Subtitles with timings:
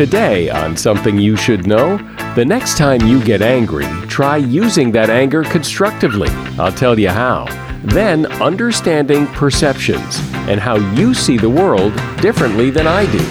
[0.00, 1.98] Today on Something You Should Know,
[2.34, 6.30] the next time you get angry, try using that anger constructively.
[6.58, 7.44] I'll tell you how.
[7.84, 10.18] Then, understanding perceptions
[10.48, 11.92] and how you see the world
[12.22, 13.22] differently than I do.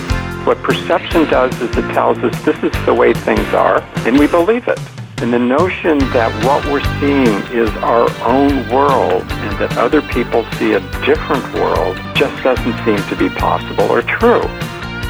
[0.46, 4.28] What perception does is it tells us this is the way things are, and we
[4.28, 4.80] believe it.
[5.24, 10.46] And the notion that what we're seeing is our own world and that other people
[10.60, 14.44] see a different world just doesn't seem to be possible or true.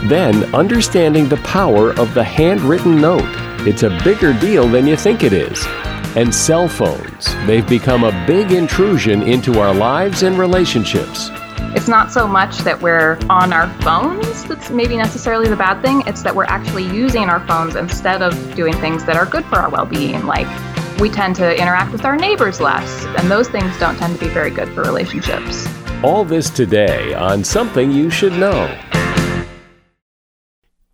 [0.03, 3.21] Then, understanding the power of the handwritten note.
[3.67, 5.65] It's a bigger deal than you think it is.
[6.15, 7.35] And cell phones.
[7.45, 11.29] They've become a big intrusion into our lives and relationships.
[11.75, 16.01] It's not so much that we're on our phones that's maybe necessarily the bad thing.
[16.07, 19.57] It's that we're actually using our phones instead of doing things that are good for
[19.57, 20.25] our well being.
[20.25, 20.47] Like
[20.99, 24.31] we tend to interact with our neighbors less, and those things don't tend to be
[24.31, 25.67] very good for relationships.
[26.03, 28.75] All this today on Something You Should Know.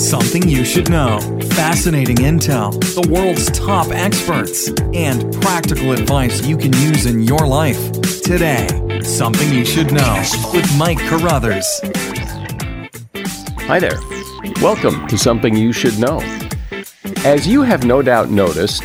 [0.00, 1.20] Something you should know.
[1.50, 7.92] Fascinating intel, the world's top experts, and practical advice you can use in your life.
[8.22, 8.66] Today,
[9.02, 10.24] Something You Should Know
[10.54, 11.66] with Mike Carruthers.
[13.66, 13.98] Hi there.
[14.62, 16.20] Welcome to Something You Should Know.
[17.26, 18.82] As you have no doubt noticed,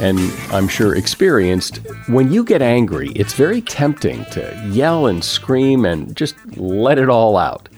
[0.00, 0.18] and
[0.52, 6.16] I'm sure experienced, when you get angry, it's very tempting to yell and scream and
[6.16, 7.68] just let it all out.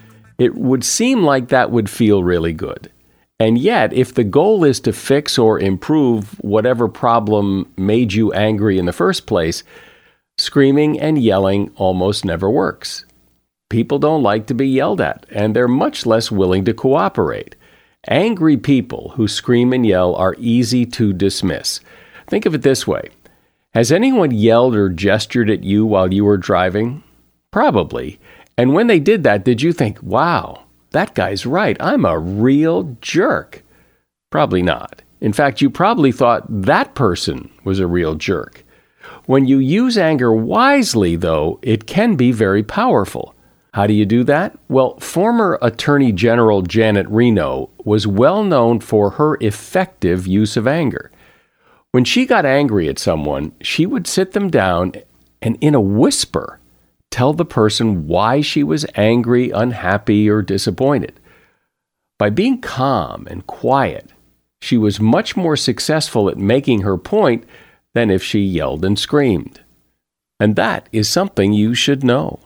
[0.43, 2.91] It would seem like that would feel really good.
[3.39, 8.77] And yet, if the goal is to fix or improve whatever problem made you angry
[8.77, 9.63] in the first place,
[10.39, 13.05] screaming and yelling almost never works.
[13.71, 17.55] People don't like to be yelled at, and they're much less willing to cooperate.
[18.09, 21.79] Angry people who scream and yell are easy to dismiss.
[22.27, 23.11] Think of it this way
[23.75, 27.05] Has anyone yelled or gestured at you while you were driving?
[27.53, 28.19] Probably.
[28.57, 32.97] And when they did that, did you think, wow, that guy's right, I'm a real
[33.01, 33.63] jerk?
[34.31, 35.03] Probably not.
[35.21, 38.65] In fact, you probably thought that person was a real jerk.
[39.27, 43.35] When you use anger wisely, though, it can be very powerful.
[43.73, 44.59] How do you do that?
[44.69, 51.11] Well, former Attorney General Janet Reno was well known for her effective use of anger.
[51.93, 54.93] When she got angry at someone, she would sit them down
[55.41, 56.59] and, in a whisper,
[57.13, 61.21] tell the person why she was angry, unhappy, or disappointed.
[62.19, 64.11] By being calm and quiet,
[64.61, 67.45] she was much more successful at making her point
[67.95, 69.61] than if she yelled and screamed.
[70.41, 72.41] And that is something you should know.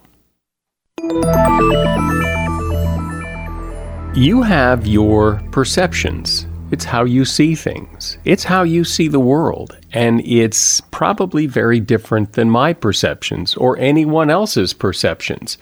[4.14, 6.46] You have your perceptions.
[6.72, 8.18] It's how you see things.
[8.24, 9.76] It's how you see the world.
[9.92, 15.58] And it's probably very different than my perceptions or anyone else's perceptions.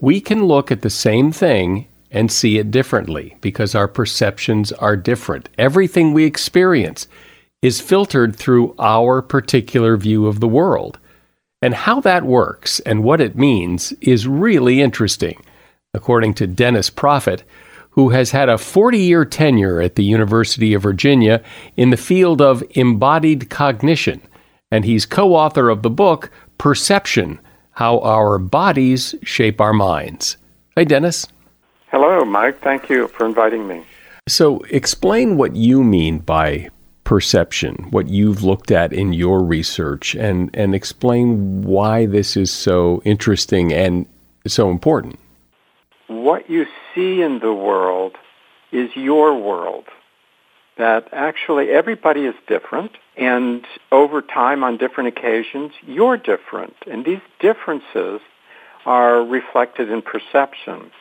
[0.00, 4.96] We can look at the same thing and see it differently because our perceptions are
[4.96, 5.50] different.
[5.58, 7.06] Everything we experience
[7.60, 10.98] is filtered through our particular view of the world.
[11.60, 15.42] And how that works and what it means is really interesting,
[15.92, 17.42] according to Dennis Proffitt,
[17.96, 21.42] who has had a 40 year tenure at the University of Virginia
[21.76, 24.20] in the field of embodied cognition.
[24.70, 27.40] And he's co author of the book Perception
[27.72, 30.36] How Our Bodies Shape Our Minds.
[30.76, 31.26] Hey, Dennis.
[31.90, 32.60] Hello, Mike.
[32.60, 33.84] Thank you for inviting me.
[34.28, 36.68] So, explain what you mean by
[37.04, 43.00] perception, what you've looked at in your research, and, and explain why this is so
[43.04, 44.04] interesting and
[44.48, 45.18] so important.
[46.08, 46.66] What you
[46.96, 48.16] see in the world
[48.72, 49.84] is your world.
[50.78, 56.74] That actually everybody is different, and over time, on different occasions, you're different.
[56.90, 58.20] And these differences
[58.84, 60.92] are reflected in perceptions.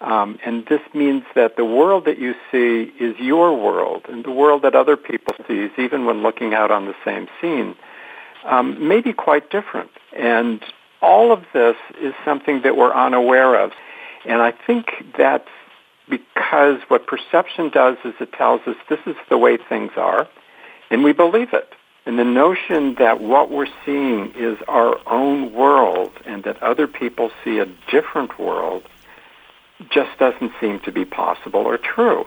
[0.00, 4.32] Um, and this means that the world that you see is your world, and the
[4.32, 7.76] world that other people see, even when looking out on the same scene,
[8.44, 9.90] um, may be quite different.
[10.14, 10.60] And
[11.00, 13.72] all of this is something that we're unaware of.
[14.24, 14.86] And I think
[15.16, 15.48] that's
[16.08, 20.28] because what perception does is it tells us this is the way things are,
[20.90, 21.72] and we believe it.
[22.06, 27.30] And the notion that what we're seeing is our own world and that other people
[27.42, 28.82] see a different world
[29.90, 32.26] just doesn't seem to be possible or true.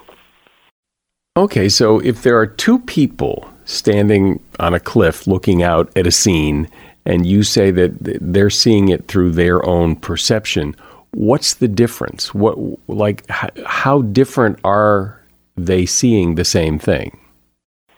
[1.37, 6.11] Okay, so if there are two people standing on a cliff looking out at a
[6.11, 6.67] scene,
[7.05, 10.75] and you say that they're seeing it through their own perception,
[11.11, 12.33] what's the difference?
[12.33, 12.57] What,
[12.87, 15.21] like, how different are
[15.55, 17.19] they seeing the same thing?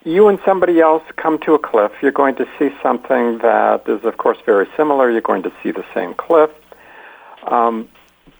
[0.04, 1.92] You and somebody else come to a cliff.
[2.00, 5.10] You're going to see something that is, of course, very similar.
[5.10, 6.50] You're going to see the same cliff.
[7.46, 7.88] Um,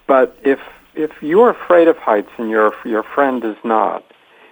[0.07, 0.59] but if
[0.93, 4.03] if you're afraid of heights and your your friend is not,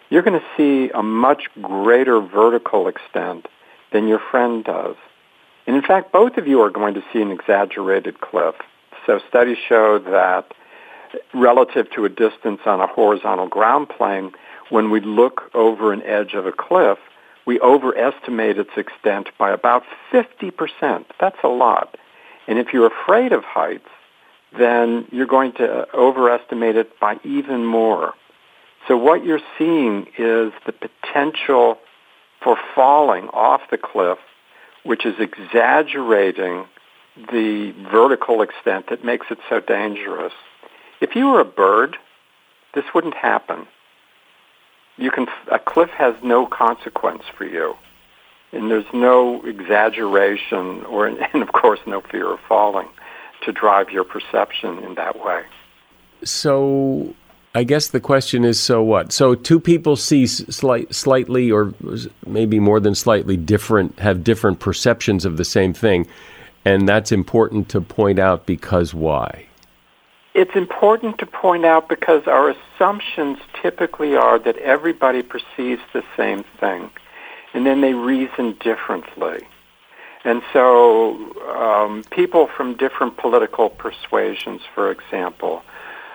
[0.10, 3.48] you're going to see a much greater vertical extent
[3.92, 4.96] than your friend does.
[5.66, 8.56] And in fact, both of you are going to see an exaggerated cliff.
[9.10, 10.54] So studies show that
[11.34, 14.34] relative to a distance on a horizontal ground plane,
[14.70, 17.00] when we look over an edge of a cliff,
[17.44, 19.82] we overestimate its extent by about
[20.14, 21.06] 50%.
[21.20, 21.98] That's a lot.
[22.48, 23.90] And if you're afraid of heights,
[24.56, 28.14] then you're going to overestimate it by even more.
[28.88, 31.80] So what you're seeing is the potential
[32.44, 34.20] for falling off the cliff,
[34.84, 36.68] which is exaggerating
[37.32, 40.34] the vertical extent that makes it so dangerous.
[41.02, 41.98] If you were a bird,
[42.74, 43.68] this wouldn't happen.
[44.98, 47.76] You can, a cliff has no consequence for you.
[48.52, 52.88] And there's no exaggeration or, and of course, no fear of falling
[53.44, 55.44] to drive your perception in that way.
[56.24, 57.16] So,
[57.56, 59.14] I guess the question is so what?
[59.14, 61.74] So, two people see slight, slightly, or
[62.26, 66.06] maybe more than slightly different, have different perceptions of the same thing.
[66.66, 69.48] And that's important to point out because why?
[70.34, 76.44] It's important to point out because our assumptions typically are that everybody perceives the same
[76.60, 76.92] thing,
[77.54, 79.40] and then they reason differently.
[80.24, 81.16] And so
[81.50, 85.64] um, people from different political persuasions, for example,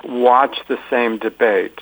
[0.04, 1.80] watch the same debate.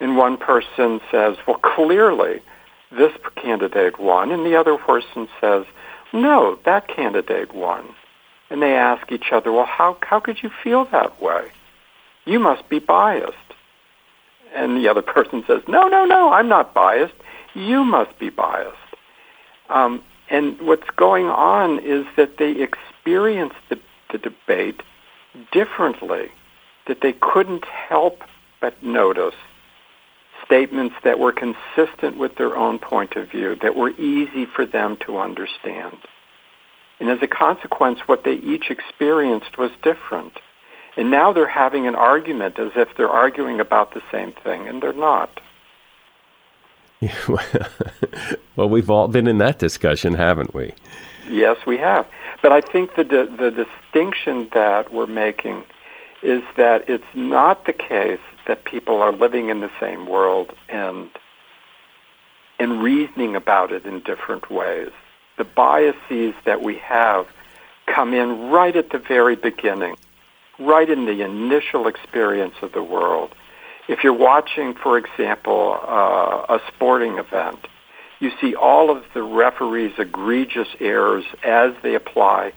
[0.00, 2.40] And one person says, well, clearly
[2.90, 4.30] this candidate won.
[4.30, 5.66] And the other person says,
[6.12, 7.88] no, that candidate won.
[8.50, 11.48] And they ask each other, well, how, how could you feel that way?
[12.24, 13.36] You must be biased.
[14.54, 17.14] And the other person says, no, no, no, I'm not biased.
[17.54, 18.76] You must be biased.
[19.68, 23.78] Um, and what's going on is that they experience the,
[24.12, 24.82] the debate
[25.52, 26.28] differently,
[26.86, 28.22] that they couldn't help
[28.60, 29.34] but notice
[30.46, 34.96] statements that were consistent with their own point of view, that were easy for them
[35.06, 35.96] to understand.
[36.98, 40.32] And as a consequence, what they each experienced was different.
[40.96, 44.82] And now they're having an argument as if they're arguing about the same thing, and
[44.82, 45.40] they're not.
[48.56, 50.72] well, we've all been in that discussion, haven't we?
[51.28, 52.06] Yes, we have.
[52.40, 55.64] But I think the, the distinction that we're making
[56.22, 61.10] is that it's not the case that people are living in the same world and
[62.58, 64.90] and reasoning about it in different ways.
[65.36, 67.26] The biases that we have
[67.86, 69.96] come in right at the very beginning,
[70.58, 73.34] right in the initial experience of the world.
[73.88, 77.68] If you're watching, for example, uh, a sporting event,
[78.18, 82.52] you see all of the referees' egregious errors as they apply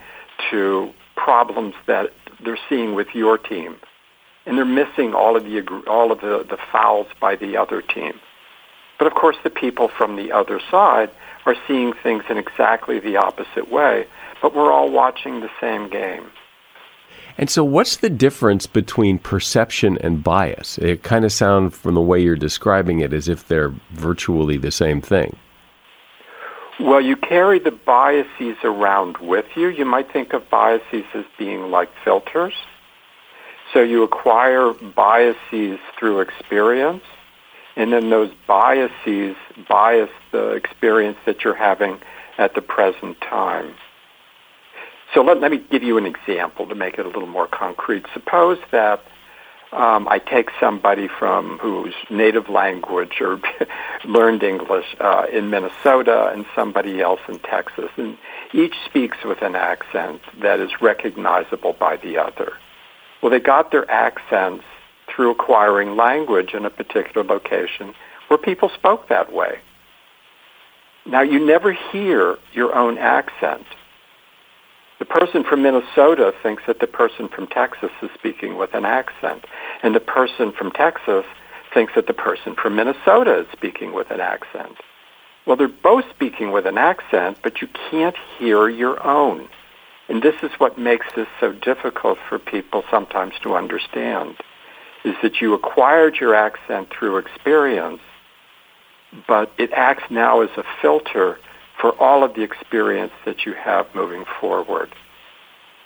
[0.50, 3.76] to problems that they're seeing with your team.
[4.50, 8.20] And they're missing all of the all of the, the fouls by the other team.
[8.98, 11.12] But of course, the people from the other side
[11.46, 14.08] are seeing things in exactly the opposite way.
[14.42, 16.32] But we're all watching the same game.
[17.38, 20.80] And so, what's the difference between perception and bias?
[20.80, 24.72] It kind of sounds from the way you're describing it as if they're virtually the
[24.72, 25.38] same thing.
[26.80, 29.68] Well, you carry the biases around with you.
[29.68, 32.54] You might think of biases as being like filters.
[33.74, 37.04] So you acquire biases through experience,
[37.76, 39.36] and then those biases
[39.68, 42.00] bias the experience that you're having
[42.38, 43.76] at the present time.
[45.14, 48.06] So let, let me give you an example to make it a little more concrete.
[48.14, 49.02] Suppose that
[49.72, 53.40] um, I take somebody from whose native language or
[54.06, 58.18] learned English uh, in Minnesota and somebody else in Texas, and
[58.54, 62.54] each speaks with an accent that is recognizable by the other.
[63.22, 64.64] Well, they got their accents
[65.08, 67.94] through acquiring language in a particular location
[68.28, 69.60] where people spoke that way.
[71.06, 73.66] Now, you never hear your own accent.
[75.00, 79.46] The person from Minnesota thinks that the person from Texas is speaking with an accent,
[79.82, 81.26] and the person from Texas
[81.74, 84.76] thinks that the person from Minnesota is speaking with an accent.
[85.46, 89.48] Well, they're both speaking with an accent, but you can't hear your own.
[90.10, 94.36] And this is what makes this so difficult for people sometimes to understand,
[95.06, 98.02] is that you acquired your accent through experience,
[99.28, 101.40] but it acts now as a filter
[101.80, 104.94] for all of the experience that you have moving forward.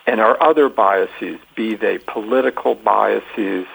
[0.08, 3.66] And our other biases, be they political biases,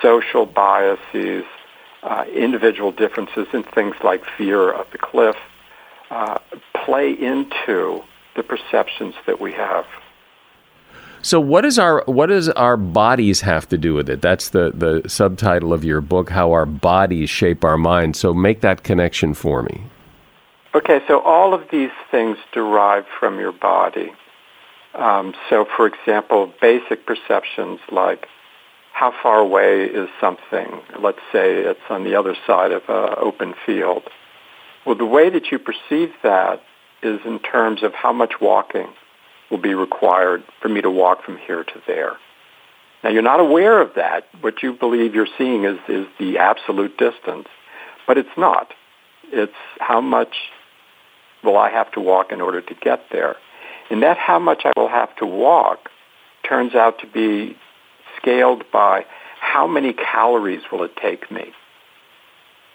[0.00, 1.44] social biases,
[2.02, 5.36] uh, individual differences and things like fear of the cliff,
[6.10, 6.38] uh,
[6.84, 8.02] play into
[8.36, 9.84] the perceptions that we have.
[11.22, 14.20] So what is our what does our bodies have to do with it?
[14.20, 18.20] That's the the subtitle of your book, how our bodies shape our minds.
[18.20, 19.86] So make that connection for me.
[20.74, 24.12] Okay, so all of these things derive from your body.
[24.94, 28.28] Um, so, for example, basic perceptions like
[28.92, 30.80] how far away is something?
[30.98, 34.04] Let's say it's on the other side of an open field.
[34.86, 36.62] Well, the way that you perceive that
[37.06, 38.88] is in terms of how much walking
[39.50, 42.16] will be required for me to walk from here to there.
[43.02, 44.26] Now, you're not aware of that.
[44.40, 47.46] What you believe you're seeing is, is the absolute distance,
[48.06, 48.72] but it's not.
[49.30, 50.36] It's how much
[51.44, 53.36] will I have to walk in order to get there.
[53.90, 55.90] And that how much I will have to walk
[56.42, 57.56] turns out to be
[58.16, 59.06] scaled by
[59.40, 61.52] how many calories will it take me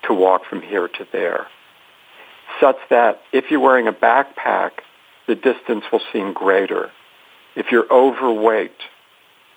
[0.04, 1.48] to walk from here to there
[2.62, 4.72] such that if you're wearing a backpack,
[5.28, 6.92] the distance will seem greater.
[7.56, 8.72] If you're overweight,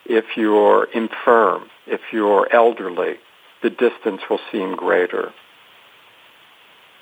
[0.05, 3.17] if you're infirm, if you're elderly,
[3.63, 5.33] the distance will seem greater.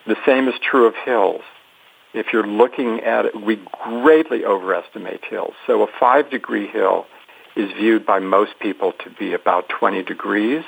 [0.07, 1.43] The same is true of hills.
[2.13, 5.55] If you're looking at it, we greatly overestimate hills.
[5.67, 7.07] So a five degree hill
[7.57, 10.65] is viewed by most people to be about 20 degrees.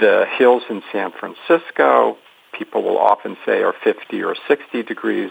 [0.00, 2.16] The hills in San Francisco
[2.56, 5.30] people will often say are 50 or 60 degrees,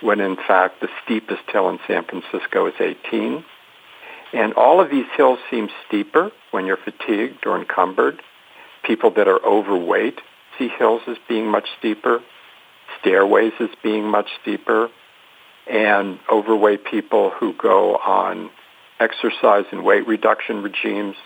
[0.00, 3.44] when in fact the steepest hill in San Francisco is 18.
[4.32, 8.22] And all of these hills seem steeper when you're fatigued or encumbered.
[8.84, 10.20] People that are overweight
[10.58, 12.20] see hills as being much steeper,
[13.00, 14.88] stairways as being much steeper,
[15.66, 18.50] and overweight people who go on
[19.00, 21.16] exercise and weight reduction regimes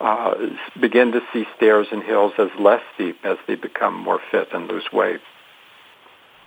[0.00, 0.34] uh,
[0.80, 4.68] begin to see stairs and hills as less steep as they become more fit and
[4.68, 5.20] lose weight.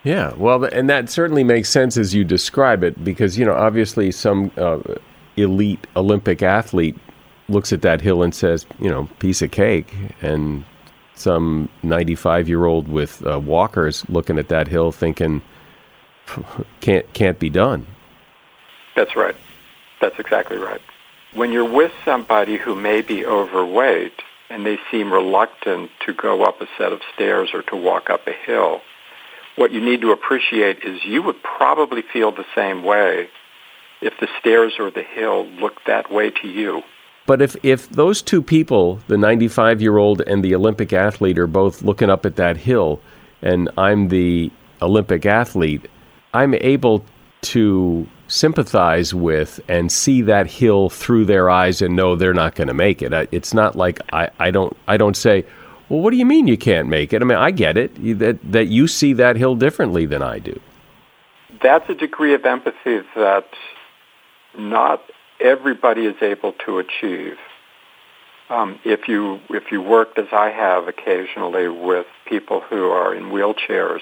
[0.04, 4.12] Yeah, well, and that certainly makes sense as you describe it because, you know, obviously
[4.12, 4.80] some uh,
[5.36, 6.96] elite Olympic athlete
[7.50, 9.94] looks at that hill and says, you know, piece of cake.
[10.22, 10.64] And
[11.16, 15.42] some 95 year old with uh, walkers looking at that hill thinking,
[16.80, 17.86] can't, can't be done.
[18.96, 19.36] That's right.
[20.00, 20.82] That's exactly right
[21.34, 24.14] when you're with somebody who may be overweight
[24.50, 28.28] and they seem reluctant to go up a set of stairs or to walk up
[28.28, 28.82] a hill,
[29.56, 33.30] what you need to appreciate is you would probably feel the same way
[34.02, 36.82] if the stairs or the hill looked that way to you.
[37.26, 41.48] But if, if those two people, the 95 year old and the Olympic athlete, are
[41.48, 43.02] both looking up at that hill,
[43.42, 45.88] and I'm the Olympic athlete,
[46.34, 47.06] I'm able
[47.42, 52.68] to sympathize with and see that hill through their eyes and know they're not going
[52.68, 53.12] to make it.
[53.32, 55.46] It's not like I, I don't I don't say,
[55.90, 57.22] well, what do you mean you can't make it?
[57.22, 60.60] I mean, I get it that that you see that hill differently than I do.
[61.62, 63.48] That's a degree of empathy that
[64.58, 65.04] not
[65.40, 67.38] everybody is able to achieve.
[68.50, 73.26] Um, if you if you worked as I have occasionally with people who are in
[73.26, 74.02] wheelchairs,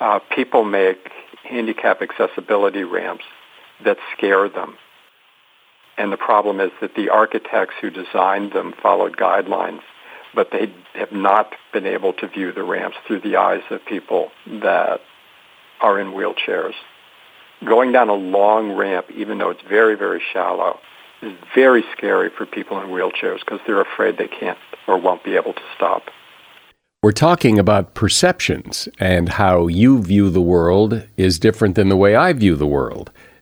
[0.00, 1.10] uh, people make
[1.44, 3.24] handicap accessibility ramps
[3.84, 4.76] that scare them.
[5.98, 9.80] And the problem is that the architects who designed them followed guidelines,
[10.34, 14.30] but they have not been able to view the ramps through the eyes of people
[14.46, 15.00] that
[15.80, 16.74] are in wheelchairs.
[17.64, 20.78] Going down a long ramp, even though it's very, very shallow,
[21.22, 25.36] is very scary for people in wheelchairs because they're afraid they can't or won't be
[25.36, 26.02] able to stop.
[27.02, 32.16] We're talking about perceptions and how you view the world is different than the way
[32.16, 33.10] I view the world.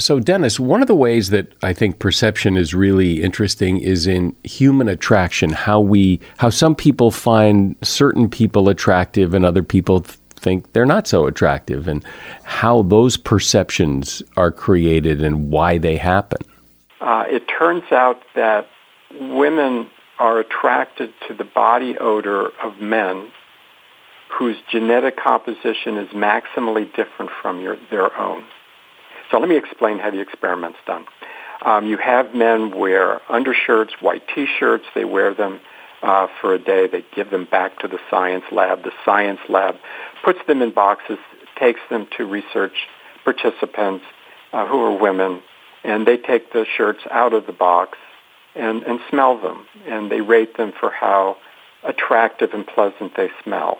[0.00, 4.34] So, Dennis, one of the ways that I think perception is really interesting is in
[4.44, 5.50] human attraction.
[5.50, 10.00] How we, how some people find certain people attractive and other people
[10.40, 12.02] think they're not so attractive, and
[12.44, 16.40] how those perceptions are created and why they happen.
[17.00, 18.66] Uh, it turns out that
[19.20, 19.88] women
[20.18, 23.30] are attracted to the body odor of men
[24.30, 28.44] whose genetic composition is maximally different from your, their own.
[29.30, 31.06] So let me explain how the experiment's done.
[31.62, 34.84] Um, you have men wear undershirts, white T-shirts.
[34.94, 35.60] They wear them
[36.02, 36.88] uh, for a day.
[36.88, 38.82] They give them back to the science lab.
[38.82, 39.76] The science lab
[40.24, 41.18] puts them in boxes,
[41.58, 42.88] takes them to research
[43.24, 44.04] participants
[44.52, 45.42] uh, who are women,
[45.84, 47.98] and they take the shirts out of the box
[48.54, 51.36] and, and smell them, and they rate them for how
[51.84, 53.78] attractive and pleasant they smell.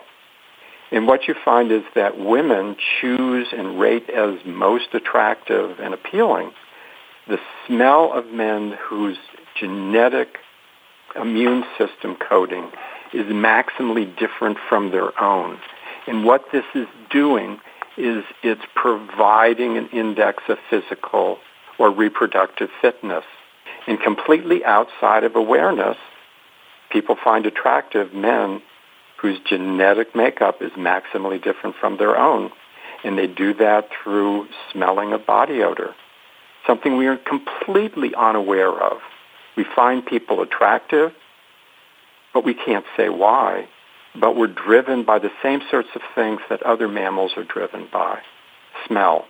[0.91, 6.51] And what you find is that women choose and rate as most attractive and appealing
[7.27, 9.17] the smell of men whose
[9.59, 10.37] genetic
[11.15, 12.69] immune system coding
[13.13, 15.57] is maximally different from their own.
[16.07, 17.59] And what this is doing
[17.97, 21.37] is it's providing an index of physical
[21.77, 23.25] or reproductive fitness.
[23.87, 25.97] And completely outside of awareness,
[26.89, 28.61] people find attractive men
[29.21, 32.51] whose genetic makeup is maximally different from their own.
[33.03, 35.95] And they do that through smelling a body odor,
[36.67, 38.99] something we are completely unaware of.
[39.55, 41.11] We find people attractive,
[42.33, 43.67] but we can't say why.
[44.19, 48.19] But we're driven by the same sorts of things that other mammals are driven by.
[48.87, 49.25] Smell.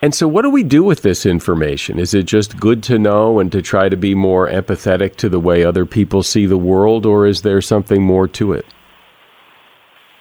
[0.00, 1.98] And so, what do we do with this information?
[1.98, 5.40] Is it just good to know and to try to be more empathetic to the
[5.40, 8.66] way other people see the world, or is there something more to it?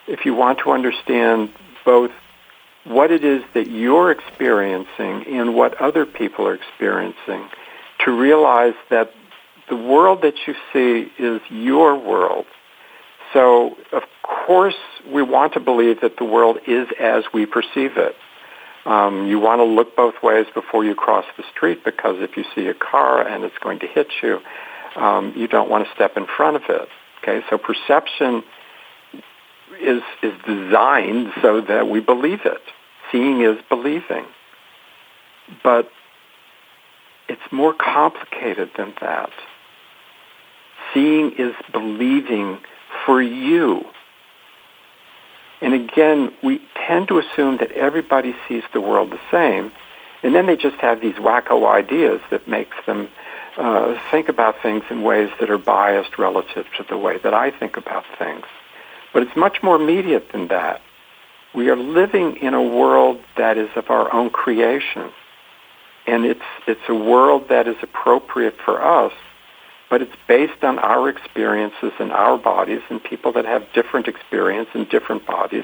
[0.08, 1.50] If you want to understand
[1.86, 2.12] both
[2.86, 7.48] what it is that you're experiencing and what other people are experiencing,
[8.06, 9.12] to realize that
[9.70, 12.46] the world that you see is your world.
[13.34, 18.16] So, of course, we want to believe that the world is as we perceive it.
[18.88, 22.46] Um, you want to look both ways before you cross the street because if you
[22.56, 24.40] see a car and it's going to hit you,
[24.96, 26.88] um, you don't want to step in front of it.
[27.22, 28.44] Okay, so perception
[29.82, 32.62] is is designed so that we believe it.
[33.12, 34.26] Seeing is believing,
[35.64, 35.90] but
[37.28, 39.32] it's more complicated than that.
[40.94, 42.60] Seeing is believing
[43.06, 43.84] for you.
[45.62, 49.72] And again, we tend to assume that everybody sees the world the same,
[50.24, 53.08] and then they just have these wacko ideas that makes them
[53.58, 57.50] uh, think about things in ways that are biased relative to the way that I
[57.50, 58.46] think about things.
[59.14, 60.82] But it's much more immediate than that.
[61.56, 65.12] We are living in a world that is of our own creation.
[66.06, 69.12] And it's, it's a world that is appropriate for us
[69.90, 74.70] but it's based on our experiences in our bodies and people that have different experience
[74.74, 75.64] in different bodies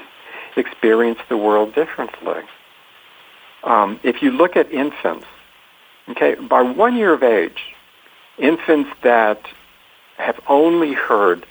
[0.56, 2.42] experience the world differently.
[3.64, 5.26] Um, if you look at infants,
[6.10, 7.74] okay, by one year of age,
[8.38, 9.40] infants that
[10.16, 11.46] have only heard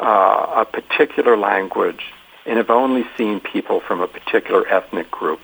[0.00, 2.12] uh, a particular language
[2.46, 5.40] and have only seen people from a particular ethnic group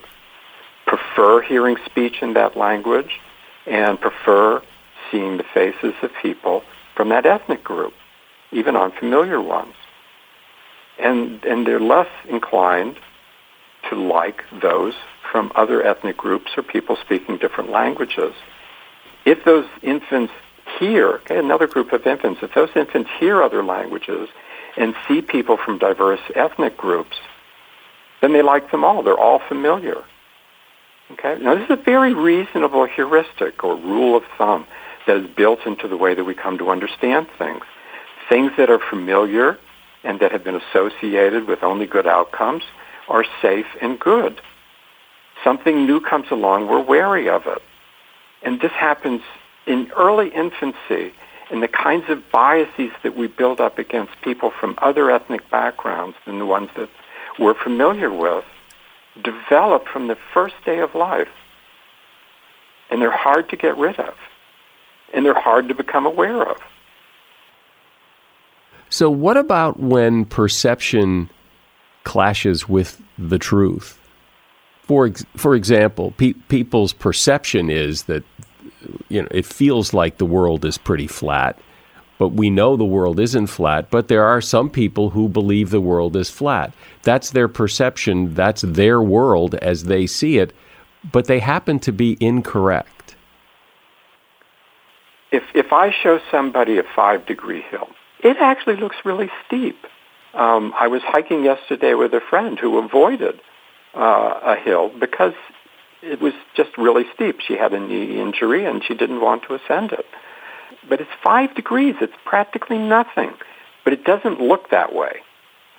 [0.87, 3.21] prefer hearing speech in that language
[3.67, 4.63] and prefer
[5.11, 6.63] seeing the faces of people
[6.95, 7.93] from that ethnic group,
[8.53, 9.75] even unfamiliar ones.
[10.99, 12.97] And, and they're less inclined
[13.91, 14.95] to like those
[15.31, 18.33] from other ethnic groups or people speaking different languages.
[19.25, 20.33] If those infants
[20.79, 24.29] hear, okay, another group of infants, if those infants hear other languages
[24.77, 27.17] and see people from diverse ethnic groups,
[28.21, 29.03] then they like them all.
[29.03, 30.03] They're all familiar.
[31.13, 31.39] Okay?
[31.41, 34.67] Now, this is a very reasonable heuristic or rule of thumb
[35.07, 37.65] that is built into the way that we come to understand things.
[38.29, 39.59] Things that are familiar
[40.05, 42.65] and that have been associated with only good outcomes
[43.09, 44.41] are safe and good.
[45.45, 47.63] Something new comes along, we're wary of it.
[48.43, 49.23] And this happens
[49.67, 51.13] in early infancy
[51.51, 56.17] and the kinds of biases that we build up against people from other ethnic backgrounds
[56.27, 56.89] than the ones that
[57.39, 58.45] we're familiar with
[59.23, 61.29] develop from the first day of life.
[62.91, 64.15] And they're hard to get rid of.
[65.15, 66.59] And they're hard to become aware of.
[68.89, 71.31] So, what about when perception
[72.05, 73.99] clashes with the truth?
[74.83, 78.23] For, for example, pe- people's perception is that
[79.09, 81.59] you know, it feels like the world is pretty flat,
[82.19, 83.91] but we know the world isn't flat.
[83.91, 86.73] But there are some people who believe the world is flat.
[87.03, 90.53] That's their perception, that's their world as they see it,
[91.11, 93.16] but they happen to be incorrect.
[95.33, 97.89] If, if I show somebody a five degree hill,
[98.21, 99.77] it actually looks really steep.
[100.35, 103.41] Um, I was hiking yesterday with a friend who avoided
[103.95, 105.35] uh, a hill because
[106.03, 107.41] it was just really steep.
[107.41, 110.07] She had a knee injury and she didn't want to ascend it.
[110.89, 111.97] But it's five degrees.
[112.01, 113.33] It's practically nothing.
[113.85, 115.21] But it doesn't look that way.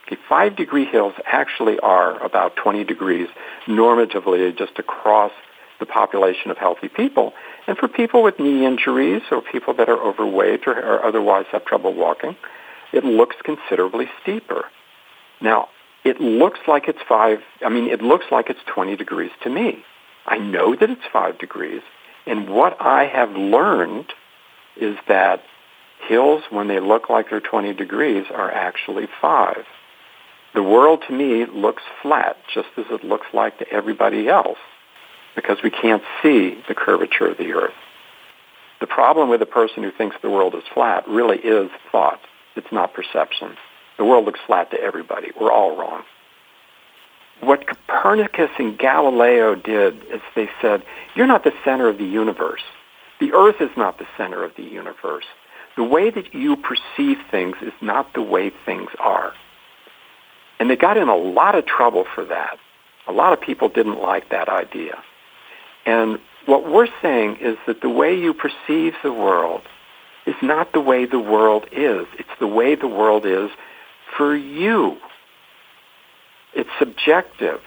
[0.05, 3.27] Okay, five degree hills actually are about 20 degrees
[3.67, 5.31] normatively just across
[5.79, 7.33] the population of healthy people.
[7.67, 11.65] And for people with knee injuries or people that are overweight or, or otherwise have
[11.65, 12.36] trouble walking,
[12.93, 14.65] it looks considerably steeper.
[15.41, 15.67] Now,
[16.06, 19.84] it looks like it's five, I mean, it looks like it's 20 degrees to me.
[20.25, 21.82] I know that it's five degrees.
[22.25, 24.13] And what I have learned
[24.77, 25.43] is that
[26.08, 29.65] hills, when they look like they're 20 degrees, are actually five.
[30.53, 34.58] The world to me looks flat, just as it looks like to everybody else,
[35.38, 37.76] because we can't see the curvature of the earth.
[38.82, 42.19] The problem with a person who thinks the world is flat really is thought.
[42.56, 43.56] It's not perception.
[43.97, 45.32] The world looks flat to everybody.
[45.39, 46.02] We're all wrong.
[47.39, 50.82] What Copernicus and Galileo did is they said,
[51.15, 52.63] you're not the center of the universe.
[53.19, 55.26] The earth is not the center of the universe.
[55.76, 59.34] The way that you perceive things is not the way things are.
[60.60, 62.58] And they got in a lot of trouble for that.
[63.08, 64.97] A lot of people didn't like that idea.
[65.88, 69.62] And what we're saying is that the way you perceive the world
[70.28, 72.06] is not the way the world is.
[72.19, 73.50] It's the way the world is
[74.17, 74.97] for you.
[76.54, 77.62] It's subjective.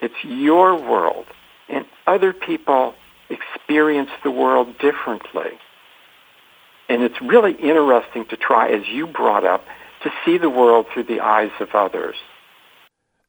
[0.00, 1.26] It's your world.
[1.68, 2.94] And other people
[3.28, 5.58] experience the world differently.
[6.88, 9.64] And it's really interesting to try, as you brought up,
[10.04, 12.16] to see the world through the eyes of others.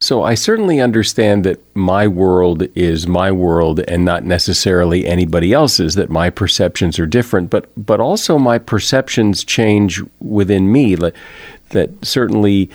[0.02, 5.94] So I certainly understand that my world is my world and not necessarily anybody else's,
[5.94, 10.96] that my perceptions are different, but but also my perceptions change within me.
[10.96, 12.72] That certainly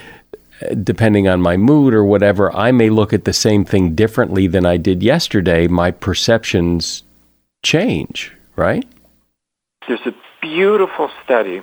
[0.63, 4.47] uh, depending on my mood or whatever, I may look at the same thing differently
[4.47, 5.67] than I did yesterday.
[5.67, 7.03] My perceptions
[7.65, 8.87] change, right?
[9.89, 11.61] There's a beautiful study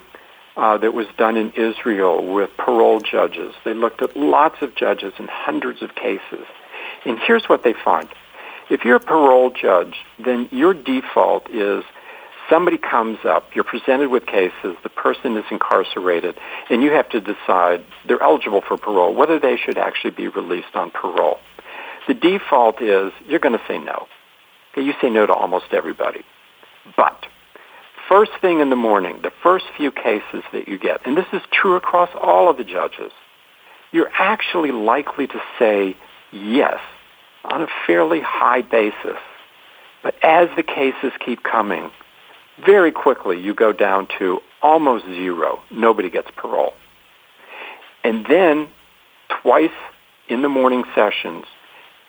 [0.55, 3.53] uh, that was done in Israel with parole judges.
[3.65, 6.45] They looked at lots of judges and hundreds of cases.
[7.05, 8.09] And here's what they found.
[8.69, 11.83] If you're a parole judge, then your default is
[12.49, 16.37] somebody comes up, you're presented with cases, the person is incarcerated,
[16.69, 20.75] and you have to decide they're eligible for parole, whether they should actually be released
[20.75, 21.39] on parole.
[22.07, 24.07] The default is you're going to say no.
[24.75, 26.23] You say no to almost everybody.
[26.97, 27.27] But
[28.07, 31.41] first thing in the morning, the first few cases that you get, and this is
[31.51, 33.11] true across all of the judges,
[33.91, 35.95] you're actually likely to say
[36.31, 36.79] yes
[37.43, 39.17] on a fairly high basis.
[40.01, 41.91] But as the cases keep coming,
[42.65, 45.61] very quickly you go down to almost zero.
[45.71, 46.73] Nobody gets parole.
[48.03, 48.67] And then
[49.41, 49.71] twice
[50.27, 51.45] in the morning sessions,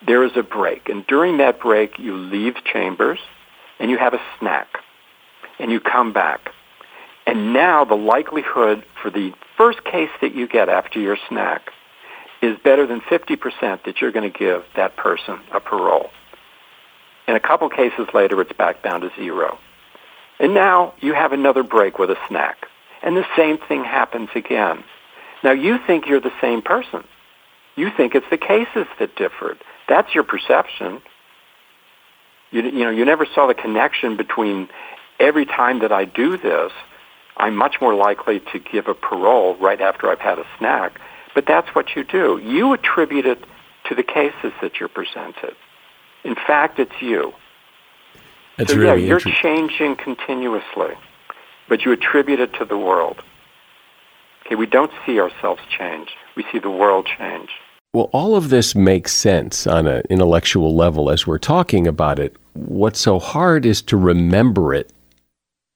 [0.05, 0.89] there is a break.
[0.89, 3.19] And during that break, you leave chambers
[3.79, 4.67] and you have a snack
[5.59, 6.51] and you come back.
[7.25, 11.71] And now the likelihood for the first case that you get after your snack
[12.41, 16.09] is better than 50% that you're going to give that person a parole.
[17.27, 19.57] In a couple cases later, it's back down to zero.
[20.39, 22.67] And now you have another break with a snack.
[23.01, 24.83] And the same thing happens again.
[25.43, 27.03] Now you think you're the same person.
[27.75, 29.57] You think it's the cases that differed.
[29.87, 31.01] That's your perception.
[32.51, 34.69] You, you know, you never saw the connection between
[35.19, 36.71] every time that I do this,
[37.37, 40.99] I'm much more likely to give a parole right after I've had a snack.
[41.33, 42.39] But that's what you do.
[42.43, 43.43] You attribute it
[43.89, 45.55] to the cases that you're presented.
[46.23, 47.33] In fact, it's you.
[48.57, 50.93] That's so really yeah, you're changing continuously,
[51.67, 53.21] but you attribute it to the world.
[54.45, 56.15] Okay, we don't see ourselves change.
[56.35, 57.49] We see the world change.
[57.93, 62.35] Well, all of this makes sense on an intellectual level as we're talking about it.
[62.53, 64.91] What's so hard is to remember it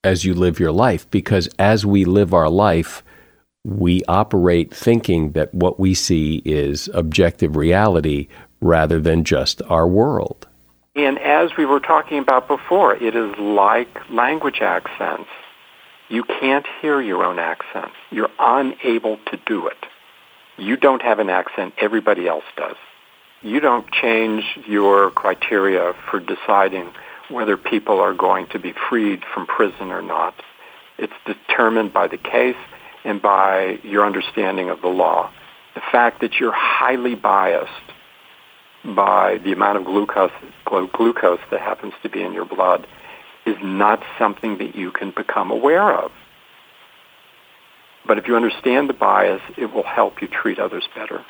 [0.04, 3.04] as you live your life, because as we live our life,
[3.66, 8.28] we operate thinking that what we see is objective reality
[8.62, 10.48] rather than just our world.
[10.96, 15.30] And as we were talking about before, it is like language accents.
[16.10, 17.92] You can't hear your own accent.
[18.10, 19.78] You're unable to do it.
[20.58, 22.76] You don't have an accent, everybody else does.
[23.42, 26.92] You don't change your criteria for deciding
[27.30, 30.36] whether people are going to be freed from prison or not.
[30.98, 32.58] It's determined by the case
[33.04, 35.32] and by your understanding of the law.
[35.76, 37.72] The fact that you're highly biased
[38.84, 40.32] by the amount of glucose,
[40.66, 42.88] glucose that happens to be in your blood
[43.46, 46.12] is not something that you can become aware of.
[48.06, 51.24] But if you understand the bias, it will help you treat others better.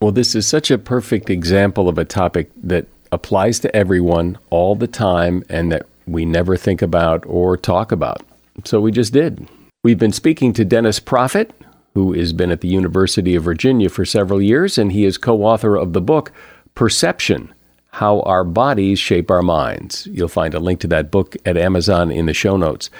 [0.00, 4.74] Well, this is such a perfect example of a topic that applies to everyone all
[4.74, 8.22] the time and that we never think about or talk about.
[8.64, 9.48] So we just did.
[9.82, 11.50] We've been speaking to Dennis Proffitt,
[11.94, 15.42] who has been at the University of Virginia for several years, and he is co
[15.42, 16.32] author of the book
[16.74, 17.52] Perception
[17.92, 20.06] How Our Bodies Shape Our Minds.
[20.06, 22.90] You'll find a link to that book at Amazon in the show notes.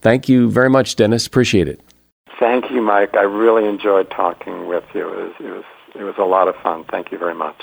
[0.00, 1.26] Thank you very much, Dennis.
[1.26, 1.80] Appreciate it.
[2.38, 3.14] Thank you, Mike.
[3.14, 5.08] I really enjoyed talking with you.
[5.08, 6.84] It was, it was, it was a lot of fun.
[6.90, 7.62] Thank you very much.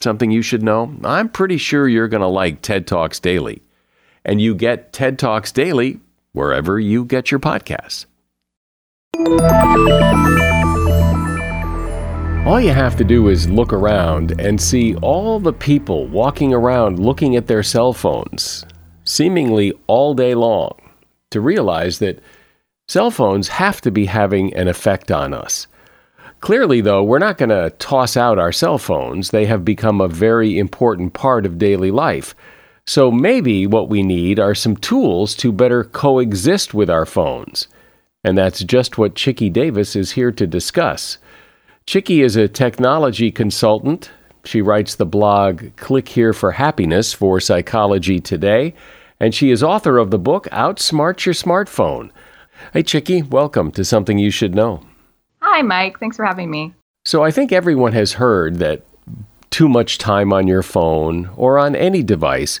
[0.00, 3.62] something you should know, I'm pretty sure you're going to like TED Talks Daily.
[4.24, 6.00] And you get TED Talks Daily
[6.32, 8.06] wherever you get your podcasts.
[12.46, 17.00] All you have to do is look around and see all the people walking around
[17.00, 18.64] looking at their cell phones,
[19.04, 20.72] seemingly all day long,
[21.30, 22.20] to realize that
[22.86, 25.66] cell phones have to be having an effect on us.
[26.40, 29.30] Clearly, though, we're not going to toss out our cell phones.
[29.30, 32.34] They have become a very important part of daily life.
[32.86, 37.66] So maybe what we need are some tools to better coexist with our phones.
[38.22, 41.18] And that's just what Tchiki Davis is here to discuss.
[41.86, 44.10] Tchiki is a technology consultant.
[44.44, 48.74] She writes the blog Click Here for Happiness for Psychology Today,
[49.18, 52.10] and she is author of the book Outsmart Your Smartphone.
[52.72, 54.82] Hey, Tchiki, welcome to Something You Should Know.
[55.46, 56.00] Hi, Mike.
[56.00, 56.74] Thanks for having me.
[57.04, 58.82] So I think everyone has heard that
[59.50, 62.60] too much time on your phone or on any device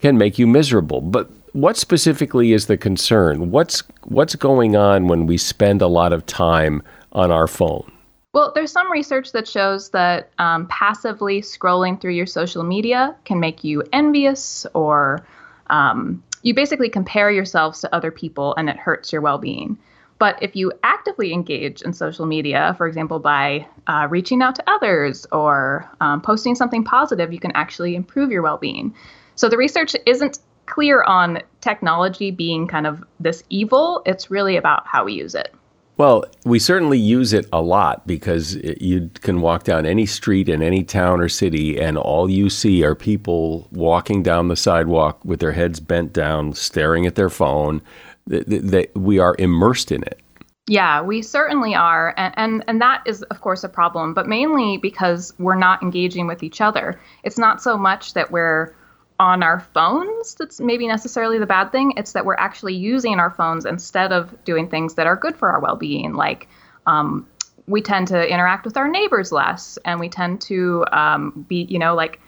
[0.00, 1.00] can make you miserable.
[1.00, 3.52] But what specifically is the concern?
[3.52, 7.88] What's what's going on when we spend a lot of time on our phone?
[8.32, 13.38] Well, there's some research that shows that um, passively scrolling through your social media can
[13.38, 15.24] make you envious or
[15.68, 19.78] um, you basically compare yourselves to other people and it hurts your well being.
[20.18, 24.64] But if you actively engage in social media, for example, by uh, reaching out to
[24.66, 28.94] others or um, posting something positive, you can actually improve your well being.
[29.34, 34.02] So the research isn't clear on technology being kind of this evil.
[34.06, 35.54] It's really about how we use it.
[35.96, 40.60] Well, we certainly use it a lot because you can walk down any street in
[40.60, 45.38] any town or city, and all you see are people walking down the sidewalk with
[45.38, 47.80] their heads bent down, staring at their phone.
[48.26, 50.20] We are immersed in it.
[50.66, 52.14] Yeah, we certainly are.
[52.16, 56.26] And, and, and that is, of course, a problem, but mainly because we're not engaging
[56.26, 56.98] with each other.
[57.22, 58.74] It's not so much that we're
[59.20, 61.92] on our phones that's maybe necessarily the bad thing.
[61.96, 65.50] It's that we're actually using our phones instead of doing things that are good for
[65.50, 66.14] our well being.
[66.14, 66.48] Like
[66.86, 67.26] um,
[67.66, 71.78] we tend to interact with our neighbors less, and we tend to um, be, you
[71.78, 72.20] know, like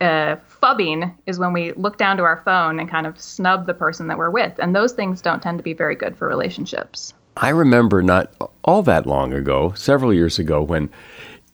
[0.00, 3.74] uh, phubbing is when we look down to our phone and kind of snub the
[3.74, 4.52] person that we're with.
[4.58, 7.14] And those things don't tend to be very good for relationships.
[7.36, 8.32] I remember not
[8.64, 10.90] all that long ago, several years ago, when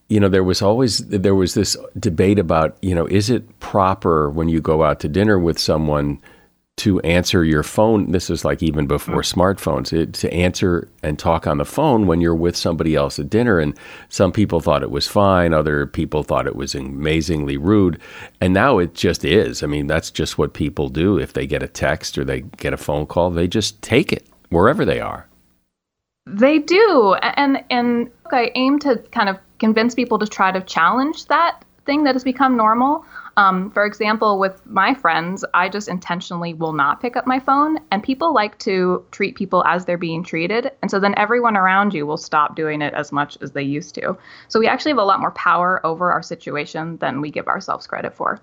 [0.09, 4.31] you know, there was always there was this debate about, you know, is it proper
[4.31, 6.21] when you go out to dinner with someone
[6.77, 8.11] to answer your phone?
[8.11, 9.35] This is like even before mm.
[9.35, 13.31] smartphones it, to answer and talk on the phone when you're with somebody else at
[13.31, 13.59] dinner.
[13.59, 18.01] And some people thought it was fine, other people thought it was amazingly rude,
[18.41, 19.63] and now it just is.
[19.63, 21.19] I mean, that's just what people do.
[21.19, 24.27] If they get a text or they get a phone call, they just take it
[24.51, 25.29] wherever they are.
[26.27, 31.27] They do, and and I aim to kind of convince people to try to challenge
[31.27, 33.05] that thing that has become normal.
[33.37, 37.79] Um, for example, with my friends, I just intentionally will not pick up my phone,
[37.91, 40.71] and people like to treat people as they're being treated.
[40.83, 43.95] And so then everyone around you will stop doing it as much as they used
[43.97, 44.17] to.
[44.49, 47.87] So we actually have a lot more power over our situation than we give ourselves
[47.87, 48.41] credit for.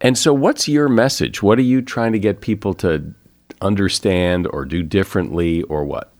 [0.00, 1.42] And so, what's your message?
[1.42, 3.12] What are you trying to get people to
[3.60, 6.12] understand or do differently, or what?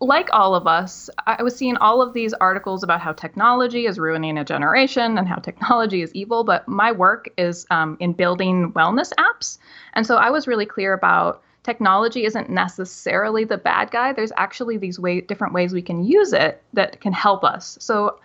[0.00, 3.98] Like all of us, I was seeing all of these articles about how technology is
[3.98, 6.44] ruining a generation and how technology is evil.
[6.44, 9.58] But my work is um, in building wellness apps.
[9.94, 14.12] And so I was really clear about technology isn't necessarily the bad guy.
[14.12, 17.76] There's actually these way, different ways we can use it that can help us.
[17.80, 18.20] So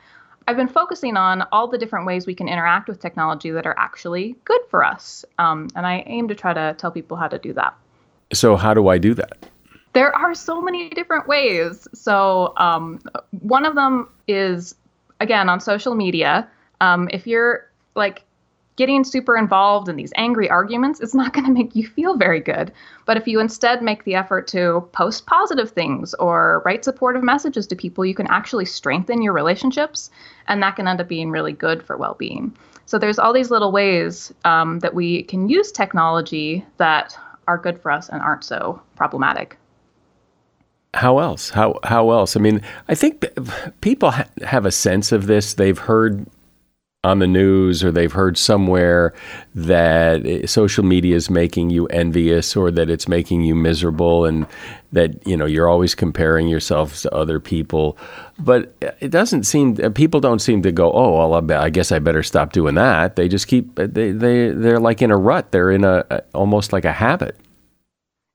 [0.47, 3.77] I've been focusing on all the different ways we can interact with technology that are
[3.77, 5.25] actually good for us.
[5.39, 7.73] Um, and I aim to try to tell people how to do that.
[8.33, 9.37] So, how do I do that?
[9.93, 11.87] There are so many different ways.
[11.93, 12.99] So um,
[13.41, 14.75] one of them is
[15.19, 16.47] again on social media.
[16.81, 18.23] Um, if you're like
[18.75, 22.39] getting super involved in these angry arguments, it's not going to make you feel very
[22.39, 22.71] good.
[23.05, 27.67] But if you instead make the effort to post positive things or write supportive messages
[27.67, 30.09] to people, you can actually strengthen your relationships,
[30.47, 32.55] and that can end up being really good for well-being.
[32.87, 37.15] So there's all these little ways um, that we can use technology that
[37.47, 39.57] are good for us and aren't so problematic
[40.93, 41.49] how else?
[41.49, 42.35] How how else?
[42.35, 43.25] I mean, I think
[43.81, 45.55] people ha- have a sense of this.
[45.55, 46.25] They've heard
[47.03, 49.13] on the news or they've heard somewhere
[49.53, 54.47] that social media is making you envious or that it's making you miserable and
[54.93, 57.97] that you know you're always comparing yourself to other people
[58.39, 61.99] but it doesn't seem uh, people don't seem to go oh well I guess I
[61.99, 65.71] better stop doing that they just keep they they they're like in a rut they're
[65.71, 67.35] in a almost like a habit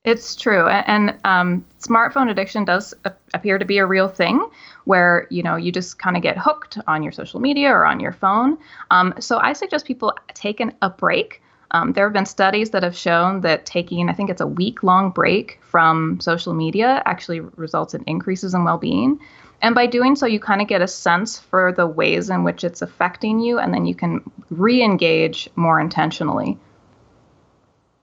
[0.09, 2.95] it's true, and um, smartphone addiction does
[3.35, 4.45] appear to be a real thing,
[4.85, 8.01] where you know you just kind of get hooked on your social media or on
[8.01, 8.59] your phone.
[8.91, 11.43] Um, so I suggest people take an, a break.
[11.71, 14.83] Um, there have been studies that have shown that taking, I think it's a week
[14.83, 19.21] long break from social media, actually results in increases in well being.
[19.61, 22.65] And by doing so, you kind of get a sense for the ways in which
[22.65, 26.57] it's affecting you, and then you can re engage more intentionally.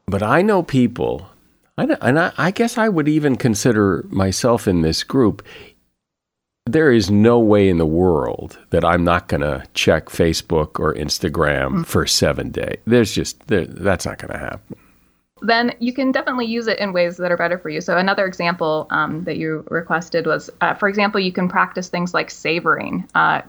[0.06, 1.28] But I know people
[1.78, 5.46] and I, I guess I would even consider myself in this group.
[6.66, 10.96] There is no way in the world that I'm not going to check Facebook or
[10.96, 11.84] Instagram mm-hmm.
[11.84, 12.78] for seven days.
[12.86, 14.78] There's just there, that's not going to happen
[15.42, 17.82] then you can definitely use it in ways that are better for you.
[17.82, 22.14] So another example um, that you requested was, uh, for example, you can practice things
[22.14, 23.08] like savoring.
[23.16, 23.42] Uh,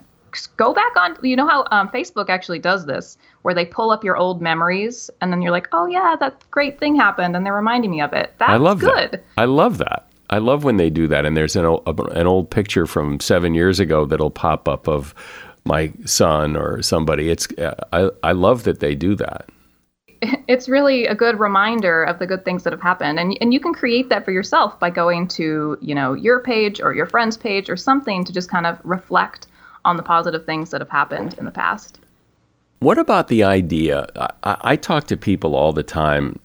[0.57, 4.03] go back on you know how um, facebook actually does this where they pull up
[4.03, 7.54] your old memories and then you're like oh yeah that great thing happened and they're
[7.54, 8.33] reminding me of it.
[8.38, 9.13] That's I love good.
[9.13, 9.25] That.
[9.37, 10.08] i love that.
[10.29, 13.54] I love when they do that and there's an old, an old picture from seven
[13.54, 15.15] years ago that'll pop up of
[15.65, 17.31] my son or somebody.
[17.31, 17.46] It's
[17.92, 19.48] i, I love that they do that.
[20.48, 23.61] It's really a good reminder of the good things that have happened and and you
[23.61, 27.37] can create that for yourself by going to you know your page or your friend's
[27.37, 29.46] page or something to just kind of reflect
[29.87, 32.01] on the positive things that have happened in the past.
[32.81, 34.07] What about the idea?
[34.43, 36.39] I, I talk to people all the time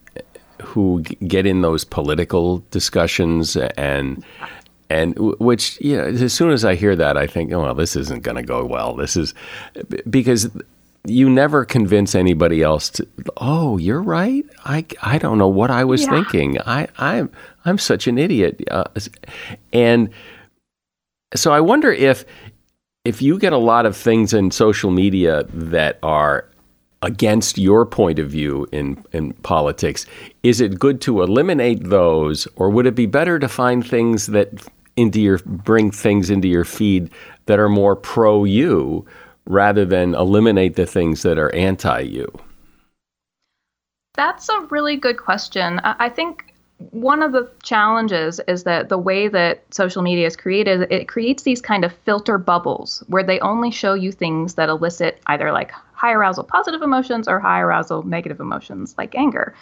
[0.62, 4.24] who get in those political discussions and
[4.90, 7.96] and which you know as soon as I hear that I think oh well this
[7.96, 9.34] isn't going to go well this is
[10.10, 10.50] because
[11.06, 15.84] you never convince anybody else to oh you're right i, I don't know what i
[15.84, 16.12] was yeah.
[16.12, 17.32] thinking i i'm
[17.66, 18.84] i'm such an idiot uh,
[19.74, 20.10] and
[21.34, 22.24] so i wonder if
[23.04, 26.48] if you get a lot of things in social media that are
[27.02, 30.06] against your point of view in, in politics,
[30.44, 34.50] is it good to eliminate those, or would it be better to find things that
[34.98, 37.10] into your bring things into your feed
[37.48, 39.06] that are more pro you
[39.46, 42.32] rather than eliminate the things that are anti you?
[44.14, 45.80] That's a really good question.
[45.84, 46.51] I think
[46.92, 51.44] one of the challenges is that the way that social media is created, it creates
[51.44, 55.72] these kind of filter bubbles where they only show you things that elicit either like
[55.94, 59.56] high arousal positive emotions or high arousal negative emotions like anger.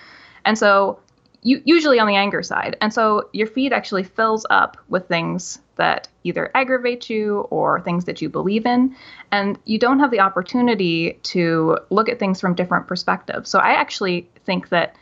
[0.46, 1.00] And so
[1.42, 2.78] you, usually on the anger side.
[2.82, 8.06] And so your feed actually fills up with things that either aggravate you or things
[8.06, 8.96] that you believe in.
[9.32, 13.50] And you don't have the opportunity to look at things from different perspectives.
[13.50, 14.96] So I actually think that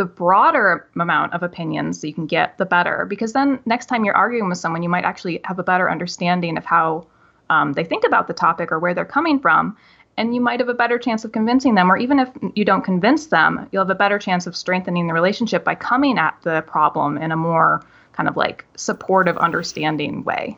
[0.00, 3.04] the broader amount of opinions that you can get, the better.
[3.04, 6.56] Because then next time you're arguing with someone, you might actually have a better understanding
[6.56, 7.06] of how
[7.50, 9.76] um, they think about the topic or where they're coming from.
[10.16, 12.80] And you might have a better chance of convincing them, or even if you don't
[12.80, 16.62] convince them, you'll have a better chance of strengthening the relationship by coming at the
[16.62, 20.56] problem in a more kind of like supportive, understanding way.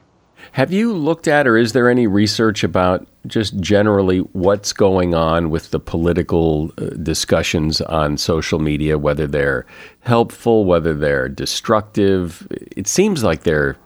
[0.52, 5.50] Have you looked at, or is there any research about just generally what's going on
[5.50, 9.64] with the political uh, discussions on social media, whether they're
[10.00, 12.46] helpful, whether they're destructive?
[12.50, 13.76] It seems like they're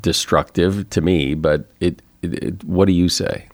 [0.00, 3.49] destructive to me, but it, it, it what do you say?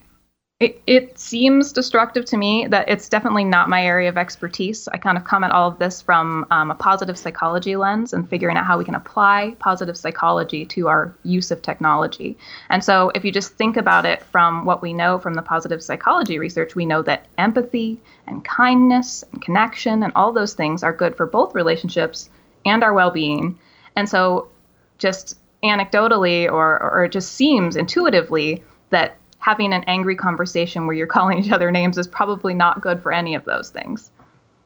[0.59, 4.89] It, it seems destructive to me that it's definitely not my area of expertise.
[4.89, 8.27] I kind of come at all of this from um, a positive psychology lens and
[8.27, 12.39] figuring out how we can apply positive psychology to our use of technology.
[12.71, 15.83] And so, if you just think about it from what we know from the positive
[15.83, 20.93] psychology research, we know that empathy and kindness and connection and all those things are
[20.95, 22.31] good for both relationships
[22.65, 23.59] and our well being.
[23.95, 24.49] And so,
[24.97, 31.07] just anecdotally, or, or it just seems intuitively that having an angry conversation where you're
[31.07, 34.11] calling each other names is probably not good for any of those things.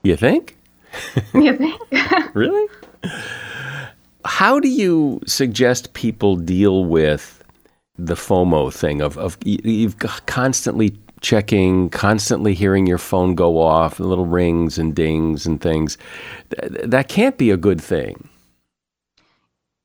[0.03, 0.57] You think?
[1.35, 1.83] you think?
[2.35, 2.66] really?
[4.24, 7.45] How do you suggest people deal with
[7.99, 14.24] the FOMO thing of, of you've constantly checking, constantly hearing your phone go off, little
[14.24, 15.99] rings and dings and things?
[16.59, 18.30] That can't be a good thing.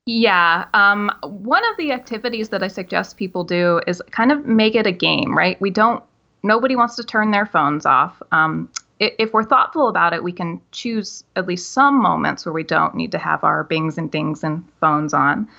[0.06, 0.66] Yeah.
[0.74, 4.86] Um, one of the activities that I suggest people do is kind of make it
[4.86, 5.60] a game, right?
[5.60, 6.04] We don't,
[6.44, 8.22] nobody wants to turn their phones off.
[8.32, 12.64] Um, if we're thoughtful about it, we can choose at least some moments where we
[12.64, 15.50] don't need to have our bings and dings and phones on.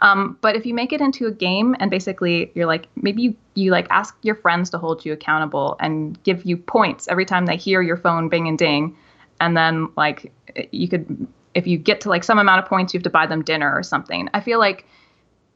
[0.00, 3.36] Um, but if you make it into a game and basically you're like, maybe you,
[3.54, 7.44] you like ask your friends to hold you accountable and give you points every time
[7.44, 8.96] they hear your phone bing and ding.
[9.40, 10.32] And then like
[10.72, 13.26] you could if you get to like some amount of points, you have to buy
[13.26, 14.28] them dinner or something.
[14.34, 14.86] I feel like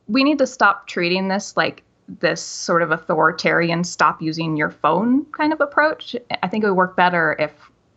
[0.09, 1.83] we need to stop treating this like
[2.21, 6.15] this sort of authoritarian stop using your phone kind of approach.
[6.43, 7.53] I think it would work better if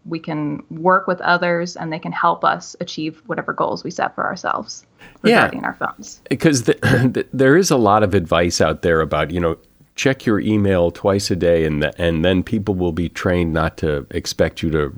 [0.05, 4.15] we can work with others and they can help us achieve whatever goals we set
[4.15, 4.85] for ourselves
[5.21, 6.21] regarding yeah, our phones.
[6.29, 9.57] Because the, the, there is a lot of advice out there about, you know,
[9.95, 13.77] check your email twice a day and the, and then people will be trained not
[13.77, 14.93] to expect you to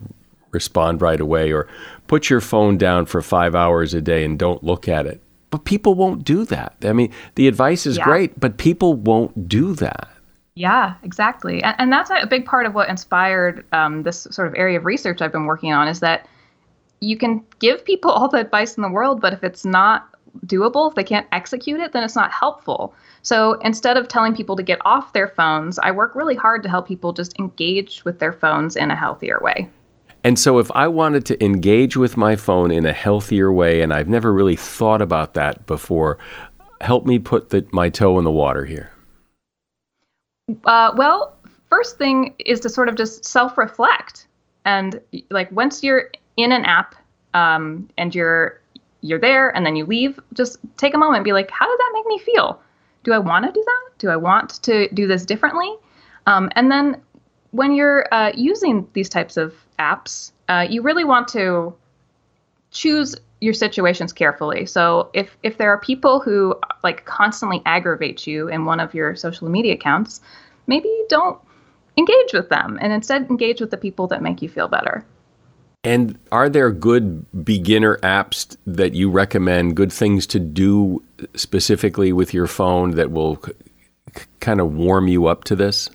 [0.52, 1.68] respond right away or
[2.10, 5.22] put your phone down for five hours a day and don't look at it.
[5.52, 6.76] But people won't do that.
[6.84, 8.04] I mean, the advice is yeah.
[8.04, 10.10] great, but people won't do that.
[10.56, 11.64] Yeah, exactly.
[11.64, 14.86] And, and that's a big part of what inspired um, this sort of area of
[14.86, 16.28] research I've been working on is that
[17.00, 20.10] you can give people all the advice in the world, but if it's not
[20.48, 22.94] doable, if they can't execute it, then it's not helpful.
[23.22, 26.70] So instead of telling people to get off their phones, I work really hard to
[26.70, 29.70] help people just engage with their phones in a healthier way.
[30.24, 33.94] And so, if I wanted to engage with my phone in a healthier way, and
[33.94, 36.18] I've never really thought about that before,
[36.82, 38.92] help me put the, my toe in the water here.
[40.66, 41.38] Uh, well,
[41.70, 44.28] first thing is to sort of just self reflect.
[44.66, 45.00] And
[45.30, 46.96] like once you're in an app
[47.34, 48.60] um, and you're
[49.02, 51.78] you're there and then you leave, just take a moment and be like, how does
[51.78, 52.62] that make me feel?
[53.04, 53.90] Do I want to do that?
[53.98, 55.74] Do I want to do this differently?
[56.26, 57.02] Um, and then
[57.52, 61.74] when you're uh, using these types of apps, uh, you really want to
[62.72, 64.66] choose your situations carefully.
[64.66, 69.16] So if if there are people who like constantly aggravate you in one of your
[69.16, 70.22] social media accounts,
[70.68, 71.40] maybe don't
[71.98, 75.06] engage with them and instead engage with the people that make you feel better.
[75.84, 81.02] And are there good beginner apps that you recommend, good things to do
[81.36, 85.90] specifically with your phone that will c- kind of warm you up to this?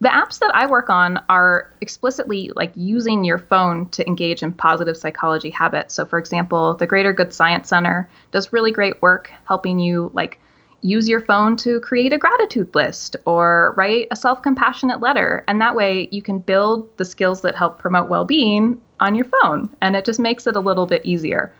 [0.00, 4.52] The apps that I work on are explicitly like using your phone to engage in
[4.52, 5.94] positive psychology habits.
[5.94, 10.38] So, for example, the Greater Good Science Center does really great work helping you like
[10.82, 15.74] use your phone to create a gratitude list or write a self-compassionate letter, and that
[15.74, 20.04] way you can build the skills that help promote well-being on your phone, and it
[20.04, 21.52] just makes it a little bit easier.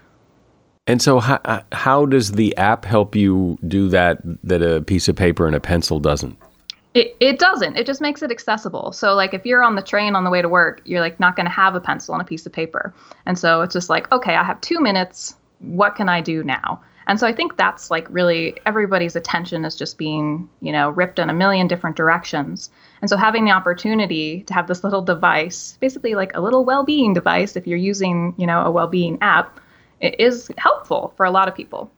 [0.87, 5.09] And so, how, uh, how does the app help you do that that a piece
[5.09, 6.39] of paper and a pencil doesn't?
[6.95, 7.77] It, it doesn't.
[7.77, 8.93] It just makes it accessible.
[8.93, 11.37] So, like, if you're on the train on the way to work, you're like not
[11.37, 12.95] going to have a pencil and a piece of paper.
[13.27, 15.37] And so it's just like, okay, I have two minutes.
[15.61, 16.81] What can I do now?
[17.09, 21.19] And so I think that's like really everybody's attention is just being, you know, ripped
[21.19, 22.69] in a million different directions.
[23.01, 27.15] And so having the opportunity to have this little device, basically like a little well-being
[27.15, 29.59] device, if you're using, you know, a well-being app,
[30.01, 31.91] it is helpful for a lot of people.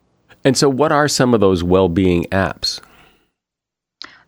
[0.45, 2.81] And so, what are some of those well-being apps?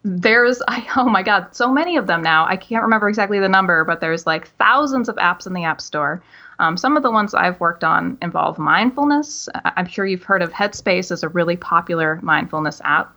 [0.04, 2.46] There's I, oh my god so many of them now.
[2.46, 5.80] I can't remember exactly the number but there's like thousands of apps in the app
[5.80, 6.22] store.
[6.58, 9.48] Um, some of the ones i've worked on involve mindfulness.
[9.64, 13.14] I'm sure you've heard of headspace as a really popular mindfulness app.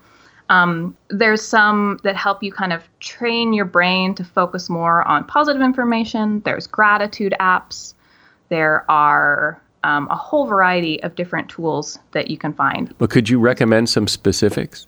[0.50, 5.24] Um, there's some that help you kind of train your brain to focus more on
[5.24, 6.42] positive information.
[6.42, 7.96] There's gratitude apps.
[8.50, 12.96] There are um, a whole variety of different tools that you can find.
[13.00, 14.86] But could you recommend some specifics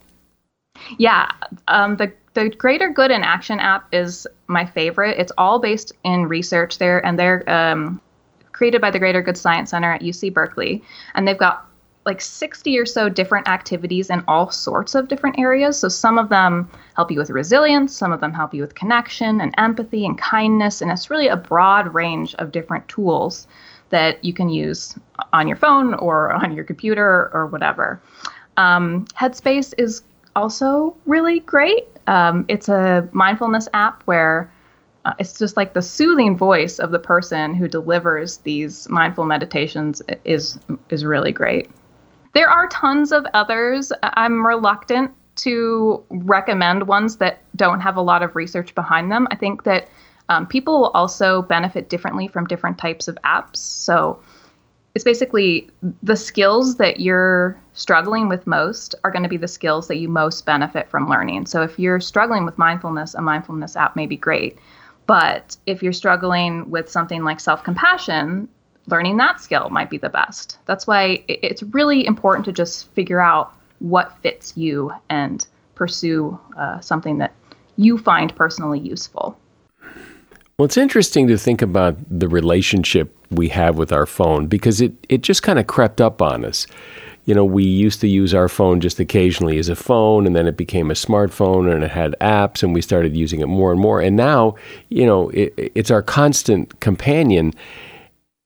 [0.97, 1.31] yeah,
[1.67, 5.17] um, the the Greater Good in Action app is my favorite.
[5.17, 7.99] It's all based in research there, and they're um,
[8.51, 10.83] created by the Greater Good Science Center at UC Berkeley,
[11.15, 11.67] and they've got
[12.05, 15.77] like 60 or so different activities in all sorts of different areas.
[15.77, 19.41] So some of them help you with resilience, some of them help you with connection
[19.41, 23.45] and empathy and kindness, and it's really a broad range of different tools
[23.89, 24.97] that you can use
[25.33, 28.01] on your phone or on your computer or whatever.
[28.57, 30.03] Um, Headspace is
[30.37, 31.87] also really great.
[32.07, 34.49] Um, it's a mindfulness app where
[35.03, 40.01] uh, it's just like the soothing voice of the person who delivers these mindful meditations
[40.23, 40.59] is
[40.89, 41.69] is really great.
[42.33, 43.91] There are tons of others.
[44.03, 49.27] I'm reluctant to recommend ones that don't have a lot of research behind them.
[49.31, 49.87] I think that
[50.29, 53.57] um, people will also benefit differently from different types of apps.
[53.57, 54.19] So
[54.97, 55.69] it's basically
[56.01, 60.09] the skills that you're struggling with most are going to be the skills that you
[60.09, 61.45] most benefit from learning.
[61.45, 64.57] So if you're struggling with mindfulness, a mindfulness app may be great.
[65.05, 68.49] But if you're struggling with something like self compassion,
[68.87, 70.57] learning that skill might be the best.
[70.65, 75.45] That's why it's really important to just figure out what fits you and
[75.75, 77.35] pursue uh, something that
[77.75, 79.37] you find personally useful.
[80.59, 84.91] Well, it's interesting to think about the relationship we have with our phone because it,
[85.07, 86.65] it just kind of crept up on us.
[87.25, 90.47] You know, we used to use our phone just occasionally as a phone, and then
[90.47, 93.79] it became a smartphone and it had apps, and we started using it more and
[93.79, 94.01] more.
[94.01, 94.55] And now,
[94.89, 97.53] you know, it, it's our constant companion.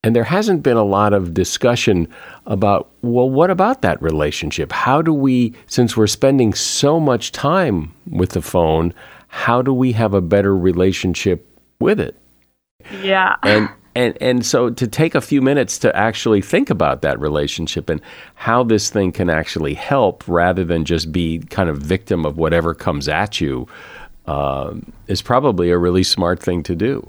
[0.04, 2.10] And there hasn't been a lot of discussion
[2.46, 4.74] about, well, what about that relationship?
[4.74, 8.94] How do we, since we're spending so much time with the phone,
[9.30, 11.48] how do we have a better relationship
[11.82, 12.18] with it.
[13.02, 13.36] Yeah.
[13.44, 17.90] And and and so to take a few minutes to actually think about that relationship
[17.90, 18.02] and
[18.36, 22.74] how this thing can actually help rather than just be kind of victim of whatever
[22.74, 23.68] comes at you
[24.28, 24.74] uh,
[25.08, 27.06] is probably a really smart thing to do.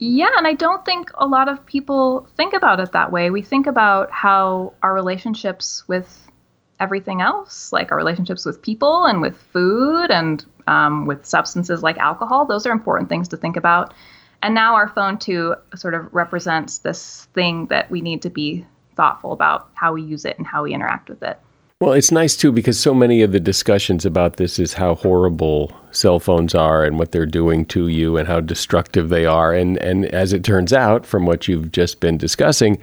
[0.00, 3.30] Yeah, and I don't think a lot of people think about it that way.
[3.30, 6.30] We think about how our relationships with
[6.78, 11.96] everything else, like our relationships with people and with food and um, with substances like
[11.98, 12.44] alcohol.
[12.44, 13.94] Those are important things to think about.
[14.42, 18.64] And now our phone too sort of represents this thing that we need to be
[18.94, 21.40] thoughtful about how we use it and how we interact with it.
[21.80, 25.72] Well, it's nice too because so many of the discussions about this is how horrible
[25.92, 29.54] cell phones are and what they're doing to you and how destructive they are.
[29.54, 32.78] And and as it turns out, from what you've just been discussing,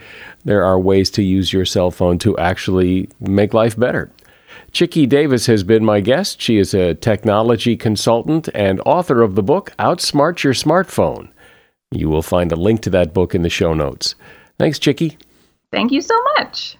[0.45, 4.09] there are ways to use your cell phone to actually make life better.
[4.75, 6.41] Tchiki Davis has been my guest.
[6.41, 11.29] She is a technology consultant and author of the book Outsmart Your Smartphone.
[11.91, 14.15] You will find a link to that book in the show notes.
[14.59, 15.15] Thanks, Tchiki.
[15.71, 16.77] Thank you so much.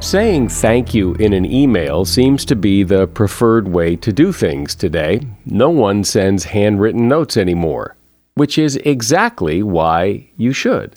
[0.00, 4.74] Saying thank you in an email seems to be the preferred way to do things
[4.74, 5.22] today.
[5.46, 7.96] No one sends handwritten notes anymore,
[8.34, 10.94] which is exactly why you should.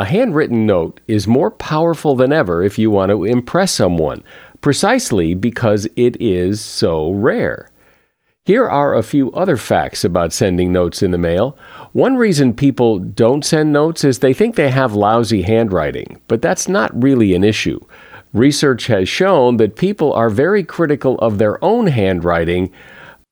[0.00, 4.24] A handwritten note is more powerful than ever if you want to impress someone,
[4.62, 7.68] precisely because it is so rare.
[8.46, 11.54] Here are a few other facts about sending notes in the mail.
[11.92, 16.66] One reason people don't send notes is they think they have lousy handwriting, but that's
[16.66, 17.78] not really an issue.
[18.32, 22.72] Research has shown that people are very critical of their own handwriting,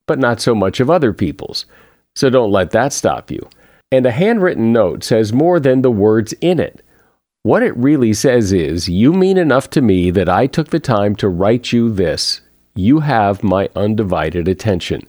[0.05, 1.65] but not so much of other people's.
[2.13, 3.49] So don't let that stop you.
[3.91, 6.83] And a handwritten note says more than the words in it.
[7.43, 11.15] What it really says is, You mean enough to me that I took the time
[11.17, 12.41] to write you this.
[12.75, 15.07] You have my undivided attention.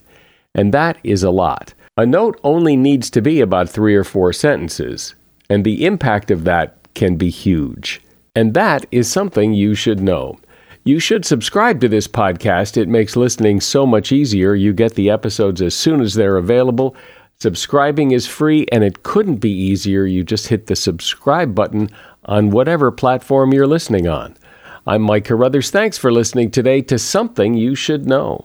[0.54, 1.74] And that is a lot.
[1.96, 5.14] A note only needs to be about three or four sentences,
[5.50, 8.00] and the impact of that can be huge.
[8.34, 10.38] And that is something you should know.
[10.84, 12.76] You should subscribe to this podcast.
[12.76, 14.54] It makes listening so much easier.
[14.54, 16.96] You get the episodes as soon as they're available.
[17.42, 20.04] Subscribing is free, and it couldn't be easier.
[20.04, 21.88] You just hit the subscribe button
[22.26, 24.36] on whatever platform you're listening on.
[24.86, 25.70] I'm Mike Carruthers.
[25.70, 28.44] Thanks for listening today to Something You Should Know.